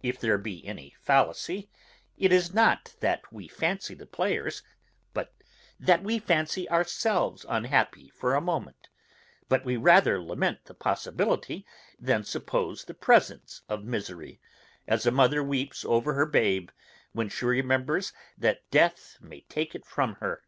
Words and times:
If 0.00 0.20
there 0.20 0.38
be 0.38 0.64
any 0.64 0.94
fallacy, 1.02 1.72
it 2.16 2.30
is 2.30 2.54
not 2.54 2.94
that 3.00 3.32
we 3.32 3.48
fancy 3.48 3.94
the 3.96 4.06
players, 4.06 4.62
but 5.12 5.34
that 5.80 6.04
we 6.04 6.20
fancy 6.20 6.70
ourselves 6.70 7.44
unhappy 7.48 8.10
for 8.10 8.36
a 8.36 8.40
moment; 8.40 8.88
but 9.48 9.64
we 9.64 9.76
rather 9.76 10.22
lament 10.22 10.66
the 10.66 10.74
possibility 10.74 11.66
than 11.98 12.22
suppose 12.22 12.84
the 12.84 12.94
presence 12.94 13.62
of 13.68 13.82
misery, 13.82 14.40
as 14.86 15.04
a 15.04 15.10
mother 15.10 15.42
weeps 15.42 15.84
over 15.84 16.14
her 16.14 16.26
babe, 16.26 16.70
when 17.10 17.28
she 17.28 17.44
remembers 17.44 18.12
that 18.38 18.70
death 18.70 19.18
may 19.20 19.40
take 19.48 19.74
it 19.74 19.84
from 19.84 20.14
her. 20.20 20.44